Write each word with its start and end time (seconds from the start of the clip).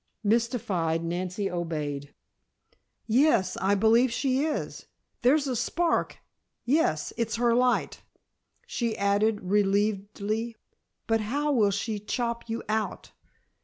Mystified, 0.23 1.03
Nancy 1.03 1.47
obeyed. 1.51 2.15
"Yes, 3.05 3.55
I 3.57 3.75
believe 3.75 4.11
she 4.11 4.43
is. 4.43 4.87
There's 5.21 5.45
a 5.45 5.55
spark 5.55 6.17
yes, 6.65 7.13
it's 7.17 7.35
her 7.35 7.53
light," 7.53 8.01
she 8.65 8.97
added 8.97 9.41
relievedly. 9.41 10.55
"But 11.05 11.21
how 11.21 11.51
will 11.51 11.69
she 11.69 11.99
chop 11.99 12.49
you 12.49 12.63
out?" 12.67 13.11